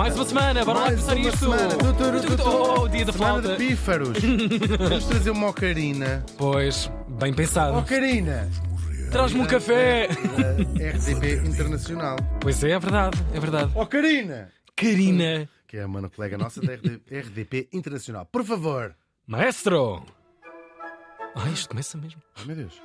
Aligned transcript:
Mais 0.00 0.16
uma 0.16 0.24
semana, 0.24 0.64
bora 0.64 0.78
lá 0.78 0.84
Mais 0.86 1.00
começar 1.04 1.14
uma 1.14 1.28
isto. 1.28 1.38
semana. 1.38 1.68
Tu, 1.76 1.92
tu, 1.92 2.26
tu, 2.26 2.36
tu. 2.38 2.48
Oh, 2.48 2.88
dia 2.88 3.04
da 3.04 3.12
Semana 3.12 3.42
flauta. 3.42 3.48
de 3.58 3.68
pífaros. 3.68 4.18
Vamos 4.88 5.04
trazer 5.04 5.30
uma 5.30 5.48
ocarina. 5.48 6.24
Pois, 6.38 6.90
bem 7.06 7.34
pensado. 7.34 7.76
Ocarina. 7.76 8.48
Traz-me 9.12 9.40
um 9.42 9.46
café. 9.46 10.08
Da 10.08 10.88
RDP 10.88 11.46
Internacional. 11.46 12.16
Pois 12.40 12.64
é, 12.64 12.70
é 12.70 12.78
verdade, 12.78 13.18
é 13.34 13.40
verdade. 13.40 13.72
Ocarina. 13.74 14.50
Karina, 14.74 15.46
Que 15.68 15.76
é 15.76 15.84
uma 15.84 16.08
colega 16.08 16.38
nossa 16.38 16.62
da 16.62 16.72
RD 16.76 17.02
RDP 17.10 17.68
Internacional. 17.70 18.24
Por 18.24 18.42
favor. 18.42 18.96
maestro. 19.26 20.02
Ah, 21.34 21.46
isto 21.50 21.68
começa 21.68 21.98
mesmo. 21.98 22.22
Ai 22.38 22.44
meu 22.46 22.56
Deus. 22.56 22.82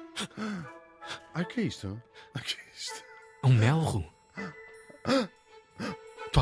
Ai, 1.33 1.43
o 1.43 1.47
que 1.47 1.61
é 1.61 1.63
isto? 1.63 2.01
Ai, 2.35 2.41
o 2.41 2.45
que 2.45 2.55
é 2.55 2.77
isto? 2.77 3.03
Um 3.45 3.53
melro. 3.53 4.03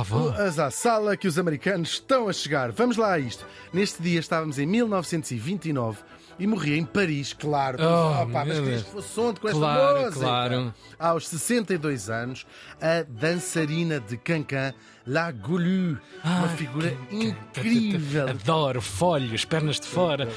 Avó. 0.03 0.29
As 0.37 0.59
à 0.59 0.69
sala 0.71 1.15
que 1.17 1.27
os 1.27 1.37
americanos 1.39 1.91
estão 1.93 2.27
a 2.29 2.33
chegar. 2.33 2.71
Vamos 2.71 2.97
lá 2.97 3.13
a 3.13 3.19
isto. 3.19 3.45
Neste 3.73 4.01
dia 4.01 4.19
estávamos 4.19 4.59
em 4.59 4.65
1929 4.65 5.99
e 6.39 6.47
morria 6.47 6.77
em 6.77 6.85
Paris, 6.85 7.31
claro. 7.33 7.77
Oh, 7.79 8.23
Opa, 8.23 8.43
mas 8.45 8.57
querias 8.59 8.65
Deus. 8.65 8.83
que 8.83 8.91
fosse 8.91 9.19
onde 9.19 9.39
com 9.39 9.47
esta 9.47 9.59
Claro, 9.59 9.99
música? 10.01 10.19
claro. 10.19 10.73
Aos 10.99 11.27
62 11.27 12.09
anos, 12.09 12.45
a 12.81 13.03
dançarina 13.07 13.99
de 13.99 14.17
Cancan, 14.17 14.73
La 15.05 15.31
Goulue, 15.31 15.97
uma 16.23 16.47
figura 16.49 16.95
incrível. 17.11 18.29
Adoro 18.29 18.81
folhos, 18.81 19.43
pernas 19.43 19.77
de 19.79 19.85
fora. 19.87 20.29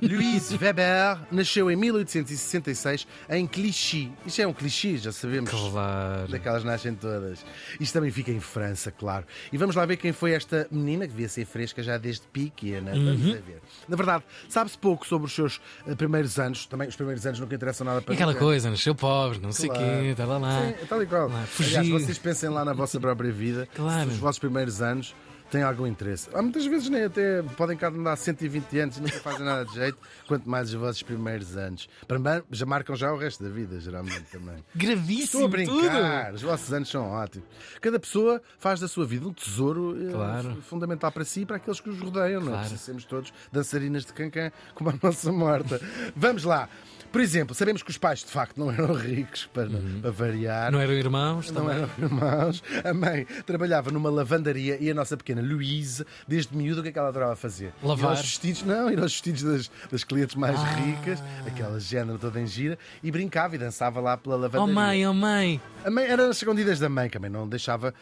Louise 0.00 0.56
Weber 0.56 1.18
nasceu 1.30 1.70
em 1.70 1.76
1866 1.76 3.06
em 3.28 3.46
Clichy. 3.46 4.10
Isto 4.26 4.40
é 4.42 4.46
um 4.46 4.52
clichê, 4.54 4.96
já 4.96 5.12
sabemos. 5.12 5.50
Claro. 5.50 6.28
Daquelas 6.30 6.64
nascem 6.64 6.94
todas. 6.94 7.44
Isto 7.78 7.92
também 7.92 8.10
fica 8.10 8.30
em 8.30 8.40
França, 8.40 8.90
claro. 8.90 9.26
E 9.52 9.58
vamos 9.58 9.76
lá 9.76 9.84
ver 9.84 9.96
quem 9.98 10.12
foi 10.12 10.32
esta 10.32 10.66
menina 10.70 11.06
que 11.06 11.12
devia 11.12 11.28
ser 11.28 11.44
fresca 11.44 11.82
já 11.82 11.98
desde 11.98 12.22
pequena. 12.28 12.92
Vamos 12.92 13.20
Uhum. 13.24 13.32
ver. 13.32 13.60
Na 13.88 13.96
verdade, 13.96 14.24
sabe-se 14.48 14.78
pouco 14.78 15.06
sobre 15.06 15.26
os 15.26 15.32
seus 15.34 15.60
eh, 15.86 15.94
primeiros 15.94 16.38
anos. 16.38 16.66
Também 16.66 16.88
os 16.88 16.96
primeiros 16.96 17.24
anos 17.26 17.38
nunca 17.38 17.54
interessam 17.54 17.84
nada 17.86 18.00
para 18.00 18.14
E 18.14 18.16
aquela 18.16 18.34
coisa, 18.34 18.70
nasceu 18.70 18.94
pobre, 18.94 19.38
não 19.40 19.52
sei 19.52 19.68
o 19.68 19.72
Claro. 19.72 19.86
quê, 20.02 20.14
tá 20.16 20.24
lá 20.24 20.38
lá. 20.38 20.66
Sim, 20.78 20.86
tal 20.88 21.02
e 21.02 21.06
qual. 21.06 21.28
Lá, 21.28 21.44
Aliás, 21.60 21.88
vocês 21.88 22.18
pensem 22.18 22.48
lá 22.48 22.64
na 22.64 22.72
vossa 22.72 22.93
própria 23.00 23.32
vida. 23.32 23.68
Claro. 23.74 24.08
Se 24.08 24.14
os 24.14 24.20
vossos 24.20 24.38
primeiros 24.38 24.80
anos 24.82 25.14
têm 25.50 25.62
algum 25.62 25.86
interesse. 25.86 26.28
Há 26.34 26.42
muitas 26.42 26.66
vezes 26.66 26.88
nem 26.88 27.04
até 27.04 27.40
podem 27.56 27.76
cá 27.76 27.86
andar 27.88 28.16
120 28.16 28.78
anos 28.80 28.96
e 28.96 29.00
nunca 29.02 29.20
fazem 29.20 29.44
nada 29.44 29.64
de 29.64 29.72
jeito, 29.74 29.96
quanto 30.26 30.48
mais 30.48 30.70
os 30.70 30.74
vossos 30.74 31.02
primeiros 31.02 31.56
anos. 31.56 31.88
Para 32.08 32.18
mim, 32.18 32.42
já 32.50 32.66
marcam 32.66 32.96
já 32.96 33.12
o 33.12 33.16
resto 33.18 33.44
da 33.44 33.50
vida, 33.50 33.78
geralmente 33.78 34.22
também. 34.32 34.64
Gravíssimo 34.74 35.22
Estou 35.22 35.40
a 35.40 35.42
tudo. 35.44 35.50
brincar, 35.50 36.34
os 36.34 36.42
vossos 36.42 36.72
anos 36.72 36.88
são 36.90 37.08
ótimos. 37.08 37.46
Cada 37.80 38.00
pessoa 38.00 38.42
faz 38.58 38.80
da 38.80 38.88
sua 38.88 39.06
vida 39.06 39.28
um 39.28 39.32
tesouro 39.32 39.96
eh, 40.08 40.12
Claro. 40.12 40.56
fundamental 40.62 41.12
para 41.12 41.24
si 41.24 41.42
e 41.42 41.46
para 41.46 41.56
aqueles 41.56 41.78
que 41.78 41.90
os 41.90 42.00
rodeiam. 42.00 42.40
Não 42.40 42.48
é? 42.48 42.52
Claro. 42.54 42.68
Precisamos 42.70 43.04
todos 43.04 43.32
dançarinas 43.52 44.04
de 44.06 44.12
cancan 44.12 44.50
como 44.74 44.90
a 44.90 44.94
nossa 45.00 45.30
morta. 45.30 45.80
Vamos 46.16 46.42
lá. 46.42 46.68
Por 47.14 47.20
exemplo, 47.20 47.54
sabemos 47.54 47.80
que 47.80 47.90
os 47.92 47.96
pais 47.96 48.18
de 48.24 48.26
facto 48.26 48.58
não 48.58 48.72
eram 48.72 48.90
ricos, 48.98 49.46
para, 49.54 49.68
para 50.02 50.10
variar. 50.10 50.66
Uhum. 50.66 50.72
Não 50.72 50.80
eram 50.80 50.92
irmãos 50.94 51.48
Não 51.52 51.62
também? 51.62 51.76
eram 51.76 51.90
irmãos. 51.96 52.60
A 52.82 52.92
mãe 52.92 53.24
trabalhava 53.46 53.92
numa 53.92 54.10
lavandaria 54.10 54.76
e 54.80 54.90
a 54.90 54.94
nossa 54.94 55.16
pequena 55.16 55.40
Louise, 55.40 56.04
desde 56.26 56.56
miúdo, 56.56 56.80
o 56.80 56.82
que 56.82 56.88
é 56.88 56.92
que 56.92 56.98
ela 56.98 57.06
adorava 57.10 57.36
fazer? 57.36 57.72
Lavar. 57.84 58.04
Ir 58.06 58.08
aos 58.16 58.20
vestidos, 58.22 58.62
não, 58.64 58.90
ir 58.90 58.98
aos 58.98 59.12
vestidos 59.12 59.42
das, 59.44 59.70
das 59.92 60.02
clientes 60.02 60.34
mais 60.34 60.58
Ah. 60.58 60.64
ricas, 60.64 61.22
aquela 61.46 61.78
género 61.78 62.18
toda 62.18 62.40
em 62.40 62.48
gira, 62.48 62.76
e 63.00 63.12
brincava 63.12 63.54
e 63.54 63.58
dançava 63.58 64.00
lá 64.00 64.16
pela 64.16 64.34
Oh 64.34 64.38
lavandaria. 64.40 64.74
mãe, 64.74 65.06
oh 65.06 65.14
mãe. 65.14 65.60
A 65.84 65.90
mãe 65.92 66.04
era 66.06 66.28
as 66.28 66.38
escondidas 66.38 66.80
da 66.80 66.88
mãe, 66.88 67.08
que 67.08 67.16
a 67.16 67.20
mãe 67.20 67.30
não 67.30 67.48
deixava 67.48 67.94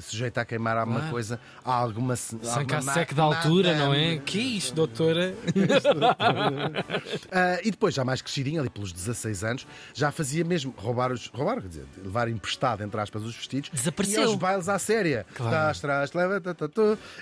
sujeita 0.00 0.40
a 0.40 0.44
queimar 0.46 0.78
alguma 0.78 1.00
Claro. 1.00 1.12
coisa, 1.12 1.38
a 1.62 1.70
alguma. 1.74 2.16
Sanca 2.16 2.76
alguma 2.76 2.80
seca 2.94 3.14
de 3.14 3.20
ma- 3.20 3.26
altura, 3.26 3.76
não 3.76 3.92
é? 3.92 4.16
Que 4.16 4.38
isto, 4.38 4.74
doutora? 4.74 5.34
Ah, 7.30 7.58
e 7.62 7.70
depois, 7.70 7.94
já 7.94 8.04
mais 8.04 8.21
crescidinho, 8.22 8.60
ali 8.60 8.70
pelos 8.70 8.92
16 8.92 9.44
anos, 9.44 9.66
já 9.94 10.10
fazia 10.10 10.44
mesmo 10.44 10.74
roubar 10.76 11.12
os. 11.12 11.26
roubar, 11.28 11.60
quer 11.60 11.68
dizer, 11.68 11.84
levar 12.02 12.28
emprestado, 12.28 12.82
entre 12.82 13.00
aspas, 13.00 13.22
os 13.22 13.34
vestidos. 13.36 13.70
Desapareceu. 13.70 14.22
E 14.22 14.24
aos 14.26 14.36
bailes 14.36 14.68
à 14.68 14.78
séria. 14.78 15.26
Claro. 15.34 15.50
Trás, 15.50 15.80
trás, 15.80 16.12
leva, 16.12 16.40
tá, 16.40 16.54
tá. 16.54 16.68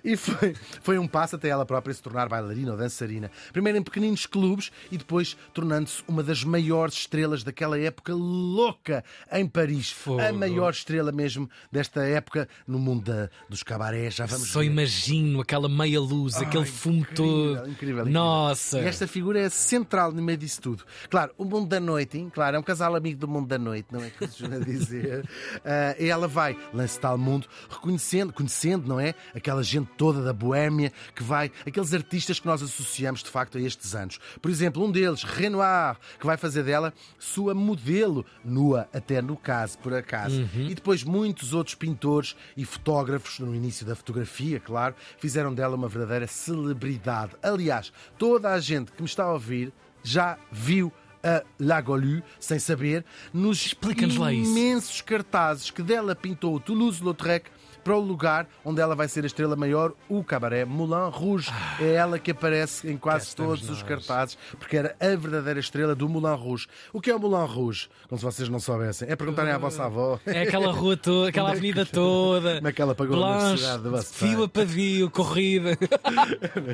E 0.05 0.17
foi, 0.17 0.55
foi 0.83 0.99
um 0.99 1.07
passo 1.09 1.37
até 1.37 1.49
ela 1.49 1.65
própria 1.67 1.93
se 1.95 2.03
tornar 2.03 2.29
bailarina 2.29 2.73
ou 2.73 2.77
dançarina. 2.79 3.31
Primeiro 3.53 3.79
em 3.79 3.83
pequeninos 3.83 4.27
clubes 4.27 4.71
e 4.91 4.97
depois 4.99 5.37
tornando-se 5.55 6.03
uma 6.07 6.23
das 6.23 6.45
maiores 6.45 6.95
estrelas 6.95 7.43
daquela 7.43 7.79
época 7.79 8.15
louca 8.15 9.05
em 9.33 9.47
Paris. 9.47 9.91
Fogo. 9.91 10.21
A 10.21 10.33
maior 10.33 10.71
estrela 10.71 11.11
mesmo 11.13 11.49
desta 11.71 12.03
época 12.05 12.49
no 12.67 12.79
mundo 12.79 13.05
da- 13.05 13.29
dos 13.49 13.63
cabarés. 13.63 14.15
Já 14.15 14.27
vamos 14.27 14.49
Só 14.49 14.61
ver. 14.61 14.67
imagino 14.67 15.41
aquela 15.41 15.69
meia 15.69 16.01
luz, 16.01 16.37
aquele 16.37 16.65
fumo 16.67 16.99
Incrível, 17.01 17.15
todo. 17.17 17.51
incrível, 17.69 17.73
incrível. 17.73 18.07
Nossa. 18.07 18.79
E 18.81 18.85
esta 18.85 19.07
figura 19.07 19.41
é 19.41 19.49
central 19.49 20.13
no 20.13 20.23
meio 20.23 20.39
disso 20.39 20.61
tudo. 20.61 20.85
Claro, 21.09 21.33
o 21.37 21.45
mundo 21.45 21.69
da 21.69 21.81
noite, 21.81 22.19
hein? 22.19 22.31
claro, 22.33 22.57
é 22.57 22.59
um 22.59 22.63
casal 22.63 22.95
amigo 22.95 23.19
do 23.19 23.29
mundo 23.29 23.49
da 23.49 23.59
noite, 23.59 23.89
não 23.91 24.03
é 24.03 24.11
que 24.11 24.19
se 24.27 24.39
costuma 24.39 24.59
dizer. 24.59 25.29
E 25.99 26.09
ela 26.09 26.27
vai 26.27 26.57
lançar 26.73 27.09
ao 27.09 27.19
mundo, 27.19 27.47
reconhecendo, 27.69 28.33
conhecendo, 28.33 28.89
não 28.89 28.99
é? 28.99 29.15
Aquela 29.35 29.63
gente 29.63 29.91
toda 29.97 30.23
da 30.23 30.33
boémia 30.33 30.93
que 31.15 31.23
vai, 31.23 31.51
aqueles 31.67 31.93
artistas 31.93 32.41
que 32.41 32.47
nós 32.47 32.63
associamos 32.63 33.23
de 33.23 33.31
facto 33.31 33.59
a 33.59 33.61
estes 33.61 33.95
anos. 33.95 34.19
Por 34.41 34.51
exemplo, 34.51 34.85
um 34.85 34.91
deles, 34.91 35.23
Renoir, 35.23 35.97
que 36.19 36.27
vai 36.27 36.37
fazer 36.37 36.63
dela 36.63 36.93
sua 37.19 37.55
modelo, 37.55 38.25
nua, 38.45 38.89
até 38.93 39.21
no 39.21 39.37
caso, 39.37 39.79
por 39.79 39.93
acaso. 39.95 40.49
E 40.55 40.75
depois 40.75 41.05
muitos 41.05 41.53
outros 41.53 41.75
pintores 41.75 42.37
e 42.57 42.65
fotógrafos, 42.65 43.39
no 43.39 43.55
início 43.55 43.87
da 43.87 43.95
fotografia, 43.95 44.61
claro, 44.61 44.95
fizeram 45.19 45.55
dela 45.55 45.77
uma 45.77 45.89
verdadeira 45.89 46.27
celebridade. 46.27 47.33
Aliás, 47.43 47.93
toda 48.19 48.53
a 48.53 48.61
gente 48.61 48.93
que 48.93 49.03
me 49.03 49.09
está 49.09 49.25
a 49.25 49.33
ouvir 49.33 49.73
já 50.03 50.39
viu 50.51 50.93
a 51.23 51.43
Lagolu, 51.59 52.23
sem 52.39 52.59
saber, 52.59 53.05
nos 53.33 53.67
Explica-nos 53.67 54.17
lá 54.17 54.33
isso. 54.33 54.51
imensos 54.51 55.01
cartazes 55.03 55.71
que 55.71 55.83
dela 55.83 56.15
pintou 56.15 56.59
Toulouse-Lautrec 56.59 57.51
para 57.83 57.97
o 57.97 58.01
lugar 58.01 58.47
onde 58.65 58.81
ela 58.81 58.95
vai 58.95 59.09
ser 59.09 59.25
a 59.25 59.27
estrela 59.27 59.57
maior, 59.57 59.93
o 60.09 60.23
cabaré 60.23 60.65
Moulin 60.65 61.11
Rouge. 61.11 61.51
É 61.81 61.95
ela 61.95 62.19
que 62.19 62.31
aparece 62.31 62.89
em 62.91 62.97
quase 62.97 63.35
todos 63.35 63.69
os 63.69 63.83
cartazes, 63.83 64.37
porque 64.59 64.77
era 64.77 64.95
a 65.01 65.09
verdadeira 65.17 65.59
estrela 65.61 65.95
do 65.95 66.09
Moulin 66.09 66.35
Rouge. 66.37 66.67
O 66.93 67.01
que 67.01 67.11
é 67.11 67.15
o 67.15 67.19
Moulin 67.19 67.47
Rouge? 67.47 67.89
Como 68.09 68.19
se 68.19 68.25
vocês 68.25 68.49
não 68.49 68.61
soubessem. 68.61 69.09
É 69.11 69.17
perguntarem 69.17 69.53
à 69.53 69.59
vossa 69.59 69.85
avó. 69.85 70.19
É 70.27 70.43
aquela 70.43 70.73
rua 70.73 70.97
toda, 70.97 71.29
aquela 71.31 71.51
avenida 71.51 71.85
toda. 71.87 72.57
como 72.57 72.69
é 72.69 72.73
que 72.73 72.83
ela 72.83 72.95
pagou 72.95 73.17
a 73.17 73.19
Blanche, 73.19 73.45
universidade 73.47 73.83
do 73.83 73.91
vosso 73.91 74.15
pai? 74.19 74.29
Fio 74.29 74.43
a 74.45 74.49
pavio, 74.49 75.11
corrida. 75.11 75.79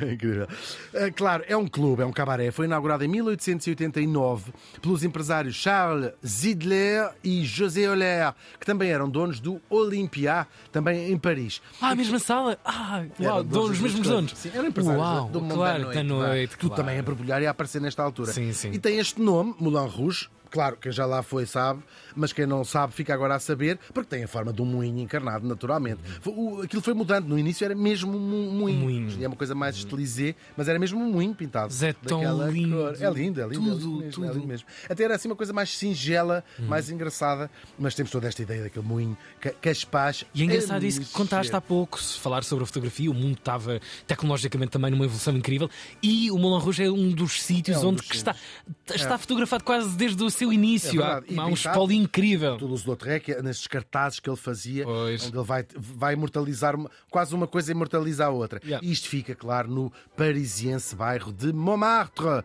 É 0.06 0.12
incrível. 0.12 0.46
Ah, 0.94 1.10
Claro, 1.14 1.44
é 1.48 1.56
um 1.56 1.66
clube, 1.66 2.02
é 2.02 2.06
um 2.06 2.12
cabaré. 2.12 2.50
Foi 2.50 2.66
inaugurado 2.66 3.04
em 3.04 3.08
1889 3.08 4.52
pelos 4.82 5.02
empresários 5.04 5.54
Charles 5.54 6.12
Zidler 6.26 7.10
e 7.22 7.44
José 7.44 7.82
Euler, 7.82 8.34
que 8.58 8.66
também 8.66 8.90
eram 8.90 9.08
donos 9.08 9.40
do 9.40 9.60
Olympia, 9.70 10.46
também 10.72 10.95
em 10.96 11.18
Paris. 11.18 11.60
Ah, 11.80 11.90
a 11.90 11.94
mesma 11.94 12.18
sala. 12.18 12.58
Ah, 12.64 13.04
uau, 13.20 13.42
donos, 13.42 13.70
os 13.70 13.80
mesmos 13.80 14.06
donos. 14.06 14.32
Sim, 14.34 14.50
eram 14.54 14.66
empresários 14.68 15.02
Uau, 15.02 15.28
do 15.28 15.40
mundo 15.40 15.54
claro, 15.54 15.78
da 15.78 15.84
noite. 15.84 15.96
da 15.96 16.02
noite. 16.04 16.50
vá. 16.50 16.56
Tudo 16.56 16.68
claro. 16.70 16.82
também 16.82 16.98
a 16.98 17.02
borbulhar 17.02 17.42
e 17.42 17.46
a 17.46 17.50
aparecer 17.50 17.80
nesta 17.80 18.02
altura. 18.02 18.32
Sim, 18.32 18.52
sim. 18.52 18.70
E 18.72 18.78
tem 18.78 18.98
este 18.98 19.20
nome, 19.20 19.54
Moulin 19.58 19.88
Rouge. 19.88 20.28
Claro, 20.56 20.76
quem 20.80 20.90
já 20.90 21.04
lá 21.04 21.22
foi 21.22 21.44
sabe, 21.44 21.82
mas 22.14 22.32
quem 22.32 22.46
não 22.46 22.64
sabe 22.64 22.94
fica 22.94 23.12
agora 23.12 23.34
a 23.34 23.38
saber, 23.38 23.78
porque 23.92 24.08
tem 24.08 24.24
a 24.24 24.28
forma 24.28 24.50
de 24.54 24.62
um 24.62 24.64
moinho 24.64 25.00
encarnado, 25.00 25.46
naturalmente. 25.46 26.00
O- 26.24 26.62
Aquilo 26.62 26.80
foi 26.80 26.94
mudando. 26.94 27.26
No 27.28 27.38
início 27.38 27.62
era 27.62 27.74
mesmo 27.74 28.16
um 28.16 28.20
mo- 28.20 28.50
moinho. 28.52 28.80
moinho. 28.80 29.22
É 29.22 29.26
uma 29.26 29.36
coisa 29.36 29.54
mais 29.54 29.76
estilizé, 29.76 30.34
mas 30.56 30.66
era 30.66 30.78
mesmo 30.78 30.98
um 30.98 31.12
moinho 31.12 31.34
pintado. 31.34 31.66
Mas 31.66 31.82
é 31.82 31.92
tão 31.92 32.22
lindo. 32.50 32.74
cor. 32.74 32.94
É 32.98 33.10
lindo, 33.10 33.40
é 33.42 33.46
lindo. 33.46 33.70
é 33.70 33.74
Tudo, 33.74 33.86
lindo 33.86 33.90
mesmo, 33.98 34.04
é 34.24 34.28
tudo. 34.28 34.34
lindo 34.38 34.46
mesmo. 34.46 34.66
Até 34.88 35.04
era 35.04 35.14
assim 35.14 35.28
uma 35.28 35.36
coisa 35.36 35.52
mais 35.52 35.76
singela, 35.76 36.42
mais 36.58 36.88
engraçada, 36.90 37.50
mas 37.78 37.94
temos 37.94 38.10
toda 38.10 38.26
esta 38.26 38.40
ideia 38.40 38.62
daquele 38.62 38.86
moinho 38.86 39.14
ca- 39.38 39.52
caspaz. 39.60 40.24
E 40.34 40.40
é 40.40 40.44
engraçado 40.46 40.82
a 40.82 40.86
isso 40.86 41.02
que 41.02 41.10
contaste 41.12 41.54
há 41.54 41.60
pouco, 41.60 42.00
se 42.00 42.18
falar 42.18 42.44
sobre 42.44 42.62
a 42.64 42.66
fotografia, 42.66 43.10
o 43.10 43.14
mundo 43.14 43.36
estava 43.36 43.78
tecnologicamente 44.06 44.70
também 44.70 44.90
numa 44.90 45.04
evolução 45.04 45.36
incrível 45.36 45.68
e 46.02 46.30
o 46.30 46.38
Moulin 46.38 46.62
Rouge 46.62 46.82
é 46.84 46.90
um 46.90 47.10
dos 47.10 47.42
sítios 47.42 47.76
É 47.76 47.80
um 47.80 47.88
onde 47.90 48.00
dos 48.02 48.10
está, 48.16 48.34
está 48.94 49.14
É. 49.14 49.18
fotografado 49.18 49.64
quase 49.64 49.96
desde 49.96 50.22
o 50.22 50.30
seu 50.30 50.45
início. 50.52 51.00
É 51.02 51.04
há 51.04 51.22
há 51.38 51.46
um 51.46 51.54
espólio 51.54 51.94
incrível. 51.96 52.56
Toulouse-Lautrec, 52.56 53.32
é 53.32 53.42
nestes 53.42 53.66
cartazes 53.66 54.20
que 54.20 54.28
ele 54.28 54.36
fazia, 54.36 54.84
Pois. 54.84 55.26
onde 55.26 55.36
ele 55.36 55.44
vai, 55.44 55.64
vai 55.76 56.14
imortalizar 56.14 56.74
uma- 56.74 56.90
quase 57.10 57.34
uma 57.34 57.46
coisa 57.46 57.70
imortaliza 57.72 58.26
a 58.26 58.30
outra. 58.30 58.60
Yeah. 58.64 58.86
Isto 58.86 59.08
fica, 59.08 59.34
claro, 59.34 59.68
no 59.70 59.92
parisiense 60.16 60.94
bairro 60.96 61.32
de 61.32 61.52
Montmartre. 61.52 62.42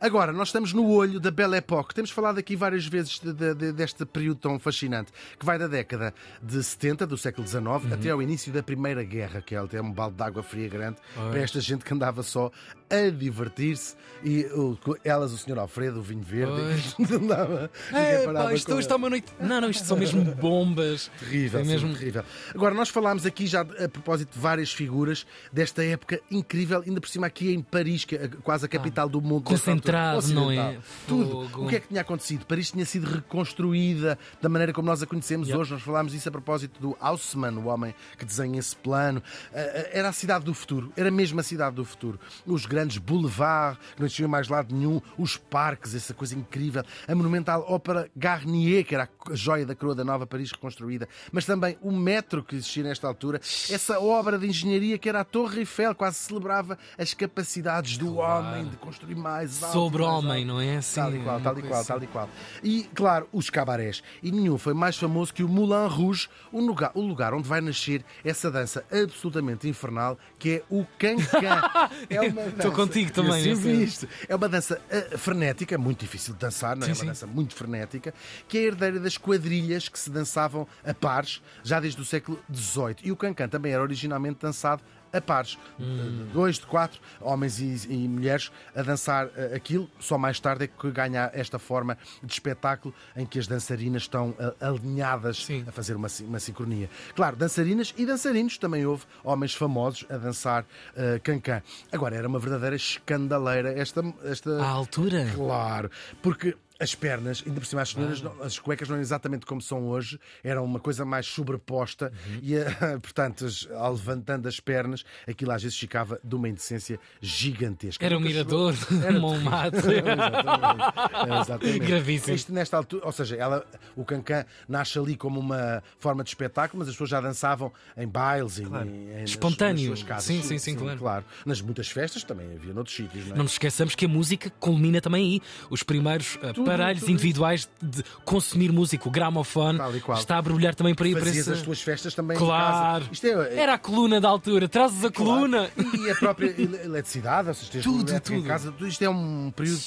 Agora, 0.00 0.32
nós 0.32 0.48
estamos 0.48 0.72
no 0.72 0.86
olho 0.90 1.18
da 1.18 1.30
Belle 1.30 1.56
Époque. 1.56 1.94
Temos 1.94 2.10
falado 2.10 2.38
aqui 2.38 2.54
várias 2.56 2.86
vezes 2.86 3.18
de- 3.20 3.32
de- 3.32 3.54
de- 3.54 3.72
deste 3.72 4.04
período 4.04 4.38
tão 4.38 4.58
fascinante, 4.58 5.10
que 5.38 5.46
vai 5.46 5.58
da 5.58 5.66
década 5.66 6.12
de 6.42 6.62
70 6.62 7.06
do 7.06 7.16
século 7.16 7.46
XIX 7.46 7.84
Uhum. 7.86 7.94
até 7.94 8.10
ao 8.10 8.20
início 8.20 8.52
da 8.52 8.62
Primeira 8.62 9.02
Guerra, 9.02 9.40
que 9.40 9.54
é 9.54 9.58
até 9.58 9.80
um 9.80 9.90
balde 9.90 10.16
de 10.16 10.22
água 10.22 10.42
fria 10.42 10.68
grande 10.68 10.98
para 11.14 11.38
esta 11.40 11.58
gente 11.60 11.84
que 11.84 11.94
andava 11.94 12.22
só 12.22 12.50
a 12.90 13.10
divertir-se. 13.10 13.94
E 14.22 14.44
o- 14.46 14.78
elas, 15.04 15.32
o 15.32 15.38
Sr. 15.38 15.58
Alfredo, 15.58 16.00
o 16.00 16.02
vinho 16.02 16.22
verde, 16.22 16.54
dava. 17.28 17.70
Ninguém 17.92 18.06
É, 18.06 18.32
pá, 18.32 18.54
isto 18.54 18.72
com 18.72 18.78
está 18.80 18.96
uma 18.96 19.10
noite. 19.10 19.32
Não, 19.38 19.60
não, 19.60 19.68
isto 19.70 19.86
são 19.86 19.96
mesmo 19.98 20.24
bombas. 20.36 21.10
Terrível, 21.18 21.60
É 21.60 21.64
sim, 21.64 21.70
mesmo. 21.70 21.92
terrível. 21.94 22.24
Agora, 22.54 22.74
nós 22.74 22.88
falámos 22.88 23.26
aqui 23.26 23.46
já 23.46 23.60
a 23.60 23.88
propósito 23.88 24.32
de 24.34 24.38
várias 24.38 24.72
figuras 24.72 25.26
desta 25.52 25.84
época 25.84 26.20
incrível, 26.30 26.82
ainda 26.86 27.00
por 27.00 27.08
cima 27.08 27.26
aqui 27.26 27.52
em 27.52 27.60
Paris, 27.60 28.04
que 28.06 28.16
é 28.16 28.28
quase 28.42 28.64
a 28.64 28.68
capital 28.68 29.08
do 29.08 29.20
mundo. 29.20 29.44
Concentrado, 29.44 30.26
não 30.28 30.50
é? 30.50 30.78
Tudo. 31.06 31.30
Fogo. 31.48 31.64
O 31.66 31.68
que 31.68 31.76
é 31.76 31.80
que 31.80 31.88
tinha 31.88 32.00
acontecido? 32.00 32.46
Paris 32.46 32.70
tinha 32.70 32.86
sido 32.86 33.04
reconstruída 33.10 34.18
da 34.40 34.48
maneira 34.48 34.72
como 34.72 34.86
nós 34.86 35.02
a 35.02 35.06
conhecemos 35.06 35.48
hoje. 35.50 35.72
Nós 35.72 35.82
falámos 35.82 36.14
isso 36.14 36.28
a 36.28 36.32
propósito 36.32 36.80
do 36.80 36.96
Haussmann, 37.00 37.56
o 37.58 37.66
homem 37.66 37.94
que 38.18 38.24
desenha 38.24 38.58
esse 38.58 38.74
plano. 38.76 39.22
Ah, 39.52 39.58
ah, 39.58 39.88
Era 39.92 40.08
a 40.08 40.12
cidade 40.12 40.44
do 40.44 40.54
futuro, 40.54 40.92
era 40.96 41.10
mesmo 41.10 41.38
a 41.40 41.42
cidade 41.42 41.76
do 41.76 41.84
futuro. 41.84 42.18
Os 42.46 42.64
grandes 42.74 42.98
boulevards, 42.98 43.78
que 43.94 44.00
não 44.00 44.06
existiam 44.06 44.28
mais 44.28 44.48
lado 44.48 44.74
nenhum, 44.74 45.00
os 45.16 45.36
parques, 45.36 45.94
essa 45.94 46.12
coisa 46.12 46.34
incrível, 46.34 46.82
a 47.06 47.14
monumental 47.14 47.64
ópera 47.68 48.10
Garnier, 48.16 48.84
que 48.84 48.94
era 48.94 49.08
a 49.30 49.34
joia 49.34 49.64
da 49.64 49.74
coroa 49.76 49.94
da 49.94 50.04
nova 50.04 50.26
Paris 50.26 50.50
reconstruída, 50.50 51.08
mas 51.30 51.46
também 51.46 51.78
o 51.80 51.92
metro 51.92 52.42
que 52.42 52.56
existia 52.56 52.82
nesta 52.82 53.06
altura, 53.06 53.38
essa 53.70 54.00
obra 54.00 54.36
de 54.38 54.46
engenharia 54.48 54.98
que 54.98 55.08
era 55.08 55.20
a 55.20 55.24
Torre 55.24 55.60
Eiffel, 55.60 55.94
quase 55.94 56.16
celebrava 56.18 56.76
as 56.98 57.14
capacidades 57.14 57.96
do 57.96 58.12
Claro. 58.14 58.46
homem 58.48 58.68
de 58.68 58.76
construir 58.76 59.14
mais 59.14 59.62
alto. 59.62 59.72
Sobre 59.72 60.02
mais 60.02 60.14
homem, 60.14 60.42
alto. 60.42 60.46
não 60.46 60.60
é? 60.60 60.80
Sim, 60.80 60.94
tal 61.00 61.14
e 61.14 61.18
qual, 61.20 61.40
tal 61.40 61.58
e 61.58 61.62
qual, 61.62 61.80
assim. 61.80 61.88
tal 61.88 62.02
e 62.02 62.06
qual. 62.08 62.28
E, 62.62 62.82
claro, 62.94 63.28
os 63.32 63.50
cabarés. 63.50 64.02
E 64.22 64.32
nenhum 64.32 64.58
foi 64.58 64.74
mais 64.74 64.96
famoso 64.96 65.32
que 65.32 65.44
o 65.44 65.48
Moulin 65.48 65.86
Rouge, 65.88 66.28
o 66.50 66.60
lugar, 66.60 66.90
o 66.94 67.00
lugar 67.00 67.32
onde 67.34 67.48
vai 67.48 67.60
nascer 67.60 68.04
essa 68.24 68.50
dança 68.50 68.84
absolutamente 68.92 69.68
infernal 69.68 70.18
que 70.38 70.56
é 70.56 70.62
o 70.68 70.84
cancan. 70.98 71.62
É 72.10 72.20
uma 72.20 72.42
Estou 72.68 72.86
contigo 72.86 73.12
também, 73.12 73.46
Eu 73.46 73.56
sempre 73.56 73.76
vi 73.76 73.84
isto. 73.84 74.08
É 74.28 74.34
uma 74.34 74.48
dança 74.48 74.80
ah, 74.90 75.18
frenética, 75.18 75.76
muito 75.78 76.00
difícil 76.00 76.34
de 76.34 76.40
dançar, 76.40 76.76
não 76.76 76.86
é? 76.86 76.86
Sim, 76.86 76.92
uma 76.92 77.00
sim. 77.00 77.06
dança 77.06 77.26
muito 77.26 77.54
frenética, 77.54 78.14
que 78.48 78.58
é 78.58 78.62
herdeira 78.62 78.98
das 78.98 79.16
quadrilhas 79.16 79.88
que 79.88 79.98
se 79.98 80.10
dançavam 80.10 80.66
a 80.84 80.94
pares 80.94 81.42
já 81.62 81.80
desde 81.80 82.00
o 82.00 82.04
século 82.04 82.38
XVIII. 82.52 82.96
E 83.04 83.12
o 83.12 83.16
cancan 83.16 83.48
também 83.48 83.72
era 83.72 83.82
originalmente 83.82 84.38
dançado 84.40 84.82
a 85.14 85.20
pares, 85.20 85.56
Hum. 85.80 86.24
de 86.26 86.32
dois, 86.32 86.56
de 86.58 86.66
quatro, 86.66 87.00
homens 87.20 87.58
e, 87.60 87.86
e 87.88 88.08
mulheres 88.08 88.50
a 88.74 88.82
dançar 88.82 89.28
eh, 89.36 89.52
aquilo. 89.54 89.88
Só 90.00 90.18
mais 90.18 90.38
tarde 90.40 90.64
é 90.64 90.66
que 90.66 90.90
ganha 90.90 91.30
esta 91.32 91.58
forma 91.58 91.96
de 92.22 92.32
espetáculo 92.32 92.92
em 93.16 93.24
que 93.24 93.38
as 93.38 93.46
dançarinas 93.46 94.02
estão 94.02 94.34
eh, 94.38 94.54
alinhadas 94.60 95.44
Sim. 95.44 95.64
a 95.66 95.72
fazer 95.72 95.94
uma, 95.94 96.08
uma 96.22 96.38
sincronia. 96.40 96.90
Claro, 97.14 97.36
dançarinas 97.36 97.94
e 97.96 98.04
dançarinos, 98.04 98.58
também 98.58 98.84
houve 98.84 99.04
homens 99.22 99.54
famosos 99.54 100.04
a 100.10 100.16
dançar 100.16 100.64
eh, 100.96 101.20
cancan. 101.22 101.62
Agora, 101.92 102.16
era 102.16 102.26
uma 102.28 102.38
verdadeira 102.38 102.76
escandaleira 102.76 103.72
esta. 103.78 104.02
esta... 104.24 104.62
À 104.62 104.68
altura. 104.68 105.30
Claro, 105.34 105.90
porque 106.22 106.56
as 106.80 106.94
pernas, 106.94 107.42
ainda 107.46 107.60
por 107.60 107.66
cima 107.66 107.82
as 107.82 107.90
senhoras, 107.90 108.20
não- 108.20 108.42
as 108.42 108.58
cuecas 108.58 108.88
não 108.88 108.94
eram 108.96 109.02
exatamente 109.02 109.46
como 109.46 109.60
são 109.62 109.86
hoje, 109.88 110.18
eram 110.42 110.64
uma 110.64 110.80
coisa 110.80 111.04
mais 111.04 111.26
sobreposta 111.26 112.12
Uhum. 112.26 112.38
e, 112.42 112.54
eh, 112.56 112.64
portanto, 113.00 113.44
as- 113.46 113.68
ao 113.72 113.92
levantando 113.92 114.48
as 114.48 114.58
pernas, 114.58 115.04
aquilo 115.26 115.52
às 115.52 115.62
vezes 115.62 115.78
ficava 115.78 116.18
de 116.22 116.34
uma 116.34 116.48
indecência 116.48 116.98
gigantesca. 117.20 118.04
Era 118.04 118.14
Nunca 118.16 118.26
mirador, 118.28 118.74
chegou- 118.74 119.02
Era 119.06 119.20
Montmartre. 119.20 119.80
Exatamente. 120.04 121.32
É, 121.34 121.40
exatamente. 121.40 121.78
Gravíssimo. 121.80 122.34
Isto 122.36 122.52
nesta 122.52 122.76
altura, 122.76 123.06
ou 123.06 123.12
seja, 123.12 123.36
ela, 123.36 123.64
o 123.96 124.04
cancan 124.04 124.44
nasce 124.68 124.98
ali 124.98 125.16
como 125.16 125.38
uma 125.40 125.82
forma 125.98 126.22
de 126.24 126.30
espetáculo, 126.30 126.80
mas 126.80 126.88
as 126.88 126.94
pessoas 126.94 127.10
já 127.10 127.20
dançavam 127.20 127.72
em 127.96 128.06
bailes, 128.08 128.58
em, 128.58 128.64
em- 128.64 129.20
nas- 129.20 129.30
Espontâneo. 129.30 129.90
nas 129.90 129.98
suas 130.00 130.02
casas. 130.08 130.24
Sim, 130.24 130.42
sim, 130.42 130.58
sim, 130.58 130.74
claro. 130.96 131.24
Nas 131.46 131.60
muitas 131.60 131.88
festas 131.88 132.22
também 132.24 132.52
havia 132.54 132.72
noutros 132.74 132.96
sítios, 132.96 133.26
não 133.26 133.34
é? 133.34 133.36
Não 133.36 133.44
nos 133.44 133.52
esqueçamos 133.52 133.94
que 133.94 134.04
a 134.04 134.08
música 134.08 134.50
culmina 134.60 135.00
também 135.00 135.24
aí. 135.34 135.40
Os 135.70 135.82
primeiros 135.82 136.36
Tudo, 136.54 136.63
aparelhos 136.72 137.00
tudo 137.00 137.12
individuais 137.12 137.68
de 137.82 138.02
consumir 138.24 138.72
música, 138.72 139.08
o 139.08 139.10
gramofone, 139.10 139.78
está 140.16 140.38
a 140.38 140.42
brilhar 140.42 140.74
também 140.74 140.94
para 140.94 141.06
aí 141.06 141.12
para 141.14 141.28
esse... 141.28 141.50
as 141.50 141.62
tuas 141.62 141.80
festas 141.80 142.14
também 142.14 142.36
Claro. 142.36 143.04
em 143.04 143.08
casa. 143.08 143.08
Isto 143.12 143.26
é, 143.26 143.56
Era 143.58 143.74
a 143.74 143.78
coluna 143.78 144.20
da 144.20 144.28
altura, 144.28 144.68
trazes 144.68 145.04
a 145.04 145.10
coluna. 145.10 145.70
E 146.06 146.10
a 146.10 146.14
própria 146.16 146.48
ele- 146.58 146.76
eletricidade, 146.84 147.48
ou 147.48 147.54
seja, 147.54 147.82
Tudo, 147.82 148.10
elétrica 148.10 148.36
em 148.36 148.40
tudo. 148.40 148.48
casa, 148.48 148.72
tudo 148.72 148.88
isto 148.88 149.02
é 149.02 149.08
um 149.08 149.52
período 149.54 149.80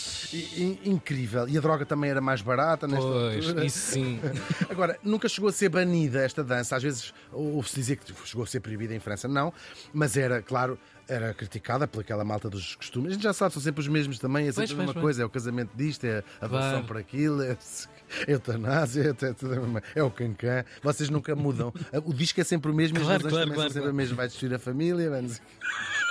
incrível. 0.86 1.48
E 1.48 1.58
a 1.58 1.62
droga 1.62 1.86
também 1.86 2.10
era 2.10 2.22
mais 2.22 2.42
barata 2.42 2.88
nesta 2.88 3.06
Pois, 3.06 3.46
altura. 3.48 3.66
isso 3.66 3.80
sim. 3.94 4.20
Agora, 4.70 4.98
nunca 5.04 5.28
chegou 5.30 5.50
a 5.50 5.54
ser 5.54 5.70
banida 5.70 6.20
esta 6.24 6.44
dança. 6.44 6.76
Às 6.76 6.84
vezes 6.84 7.14
ouve-se 7.32 7.76
dizer 7.76 7.98
que 7.98 8.14
chegou 8.26 8.44
a 8.44 8.48
ser 8.48 8.60
proibida 8.60 8.94
em 8.94 9.00
França, 9.00 9.28
não, 9.28 9.54
mas 9.94 10.18
era, 10.18 10.42
claro. 10.42 10.78
Era 11.10 11.34
criticada 11.34 11.88
pelaquela 11.88 12.24
malta 12.26 12.50
dos 12.50 12.76
costumes. 12.76 13.12
A 13.12 13.14
gente 13.14 13.24
já 13.24 13.32
sabe, 13.34 13.54
são 13.54 13.62
sempre 13.62 13.80
os 13.82 13.88
mesmos 13.88 14.20
também. 14.20 14.48
É 14.48 14.52
sempre 14.52 14.68
Pois, 14.68 14.72
a 14.72 14.76
mesma 14.86 15.02
coisa. 15.02 15.22
É 15.24 15.26
o 15.26 15.30
casamento 15.30 15.72
disto, 15.76 16.04
é 16.06 16.22
a 16.42 16.50
Claro. 16.50 16.84
por 16.86 16.98
aquilo, 16.98 17.42
é 17.44 17.52
a 17.52 18.32
eutanásia, 18.32 19.16
é, 19.22 19.46
mesma- 19.60 19.84
é 19.96 20.04
o 20.04 20.12
cancan. 20.12 20.66
Vocês 20.84 21.10
nunca 21.10 21.36
mudam. 21.36 21.74
O 22.04 22.14
disco 22.14 22.42
é 22.42 22.44
sempre 22.44 22.72
o 22.72 22.74
mesmo 22.74 22.98
e 22.98 23.02
as 23.02 23.08
Claro, 23.08 23.22
claro, 23.30 23.36
também 23.46 23.56
claro, 23.56 23.70
são 23.70 23.74
sempre 23.74 23.80
claro. 23.82 23.90
a 23.90 23.94
mesma. 23.98 24.16
Vai 24.18 24.28
destruir 24.28 24.54
a 24.54 24.60
família. 24.60 25.10
vai 25.10 25.22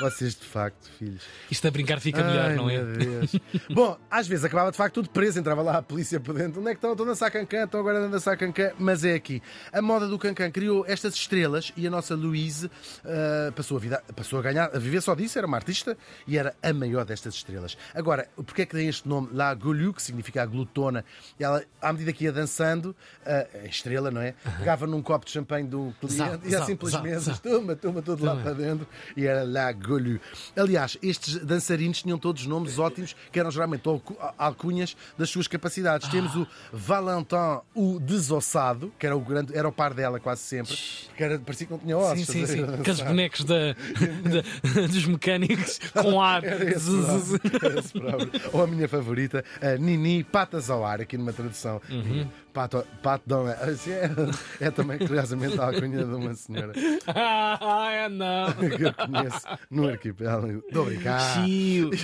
Vocês, 0.01 0.35
de 0.35 0.45
facto, 0.45 0.91
filhos. 0.99 1.23
Isto 1.51 1.69
a 1.69 1.71
brincar 1.71 2.01
fica 2.01 2.23
melhor, 2.23 2.51
Ai, 2.51 2.57
não 2.57 2.69
é? 2.69 2.77
Bom, 3.73 3.97
às 4.11 4.29
vezes 4.29 4.45
acabava 4.45 4.71
de 4.71 4.77
facto 4.77 4.97
tudo 4.97 5.09
preso, 5.09 5.39
entrava 5.39 5.63
lá 5.63 5.79
a 5.79 5.83
polícia 5.83 6.21
por 6.21 6.35
dentro. 6.35 6.61
Onde 6.61 6.71
é 6.71 6.73
que 6.75 6.79
estão? 6.79 6.93
Estão 6.93 7.07
a 7.07 7.09
dançar 7.09 7.31
cancan, 7.31 7.65
estão 7.65 7.81
agora 7.81 8.05
a 8.05 8.09
dançar 8.09 8.37
cancan, 8.37 8.73
mas 8.79 9.05
é 9.05 9.15
aqui. 9.15 9.43
A 9.73 9.81
moda 9.81 10.07
do 10.07 10.19
cancan 10.19 10.51
criou 10.51 10.85
estas 10.87 11.15
estrelas 11.15 11.73
e 11.77 11.87
a 11.87 11.91
nossa 11.91 12.15
Louise 12.15 12.71
ah, 13.05 13.53
passou, 13.57 13.79
a 13.79 13.81
vida, 13.81 14.03
passou 14.15 14.39
a 14.39 14.43
ganhar, 14.43 14.71
a 14.75 14.79
viver 14.79 15.01
só 15.01 15.15
disso, 15.15 15.39
era 15.39 15.47
uma 15.47 15.57
artista 15.57 15.97
e 16.27 16.37
era 16.37 16.55
a 16.63 16.73
maior 16.75 17.07
destas 17.07 17.35
estrelas. 17.35 17.77
Agora, 17.95 18.29
porquê 18.37 18.63
é 18.63 18.67
que 18.67 18.77
tem 18.77 18.89
este 18.89 19.09
nome 19.09 19.31
La 19.33 19.55
Golu, 19.55 19.95
que 19.95 20.03
significa 20.03 20.43
a 20.43 20.47
glutona? 20.47 21.07
Ela, 21.41 21.65
à 21.81 21.91
medida 21.93 22.13
que 22.13 22.25
ia 22.25 22.33
dançando, 22.33 22.95
ah, 23.25 23.47
a 23.65 23.67
estrela, 23.67 24.11
não 24.11 24.21
é? 24.21 24.35
Pegava 24.59 24.87
num 24.87 25.01
copo 25.01 25.25
de 25.25 25.33
champanhe 25.33 25.67
do 25.67 25.95
cliente 26.01 26.17
Zau, 26.17 26.41
e 26.45 26.51
ia 26.51 26.59
zau, 26.59 26.67
simplesmente, 26.67 27.41
toma, 27.41 27.75
toma 27.75 28.03
tudo 28.03 28.25
lá 28.25 28.37
para 28.37 28.53
dentro 28.53 28.87
e 29.17 29.27
era 29.27 29.43
La 29.43 29.73
Golu. 29.73 29.86
Aliás, 30.57 30.97
estes 31.03 31.37
dançarinos 31.45 32.03
tinham 32.03 32.19
todos 32.19 32.47
nomes 32.47 32.79
ótimos, 32.79 33.15
que 33.31 33.39
eram 33.39 33.51
geralmente 33.51 33.87
alcu- 33.89 34.17
alcunhas 34.39 34.97
das 35.19 35.31
suas 35.31 35.47
capacidades. 35.47 36.09
Temos 36.09 36.35
o 36.37 36.47
Valentin, 36.73 37.61
o 37.75 37.99
desossado, 38.01 38.93
que 38.99 39.07
era 39.07 39.17
o, 39.17 39.21
grande, 39.21 39.57
era 39.57 39.69
o 39.69 39.73
par 39.73 39.95
dela 39.95 40.19
quase 40.21 40.43
sempre, 40.43 40.77
que 41.17 41.23
era, 41.23 41.39
parecia 41.39 41.67
que 41.67 41.73
não 41.73 41.79
tinha 41.79 41.97
ossos. 41.97 42.27
Sim, 42.27 42.47
sim, 42.47 42.57
sim. 42.57 42.65
Aqueles 42.81 43.01
bonecos 43.01 43.45
da, 43.45 43.55
da- 43.73 44.87
dos 44.87 45.05
mecânicos 45.07 45.79
com 45.93 46.21
ar. 46.23 46.45
Era 46.45 46.65
esse, 46.71 46.91
próprio, 46.91 47.67
era 47.67 47.79
esse 47.81 47.93
próprio. 47.93 48.31
Ou 48.53 48.63
a 48.63 48.67
minha 48.67 48.89
favorita, 48.89 49.45
a 49.61 49.77
Nini 49.77 50.25
Patas 50.25 50.71
ao 50.71 50.85
Ar, 50.85 51.01
aqui 51.01 51.17
numa 51.17 51.33
tradução. 51.33 51.81
Uhum. 51.91 52.27
Pato, 52.53 52.87
pato 53.03 53.25
Dom- 53.29 53.47
assim, 53.49 53.91
é, 53.91 54.11
é 54.61 54.71
também, 54.71 54.97
curiosamente, 54.99 55.61
a 55.61 55.67
alcunha 55.67 56.05
de 56.05 56.15
uma 56.15 56.35
senhora 56.35 56.73
Ah, 57.07 58.09
não. 58.11 58.53
que 58.71 58.83
eu 58.85 58.95
conheço 58.95 59.47
no 59.77 59.89
arquipélago. 59.89 60.63
A 60.75 60.83
brincar. 60.83 61.45
Tio. 61.45 61.91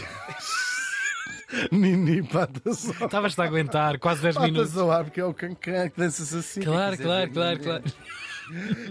Nini 1.70 2.22
Patas 2.22 2.86
ao 2.86 2.94
Ar. 2.94 3.02
Estavas-te 3.02 3.40
a 3.40 3.44
aguentar 3.44 3.98
quase 3.98 4.22
10 4.22 4.36
minutos. 4.38 4.70
Patas 4.70 4.78
ao 4.78 4.90
ar, 4.90 5.04
porque 5.04 5.20
é 5.20 5.24
o 5.24 5.34
cancan 5.34 5.90
que 5.90 6.00
dança-se 6.00 6.36
assim. 6.36 6.60
Claro, 6.62 6.96
Quer 6.96 7.02
claro, 7.02 7.28
dizer, 7.28 7.34
claro, 7.34 7.60
claro. 7.60 7.84